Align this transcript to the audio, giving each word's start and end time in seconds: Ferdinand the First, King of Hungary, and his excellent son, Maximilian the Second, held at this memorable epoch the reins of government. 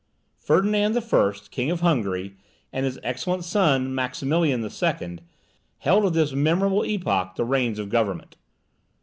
Ferdinand 0.39 0.93
the 0.93 0.99
First, 0.99 1.51
King 1.51 1.69
of 1.69 1.81
Hungary, 1.81 2.33
and 2.73 2.85
his 2.87 2.97
excellent 3.03 3.45
son, 3.45 3.93
Maximilian 3.93 4.61
the 4.61 4.71
Second, 4.71 5.21
held 5.77 6.03
at 6.07 6.13
this 6.13 6.31
memorable 6.33 6.83
epoch 6.83 7.35
the 7.35 7.45
reins 7.45 7.77
of 7.77 7.89
government. 7.89 8.35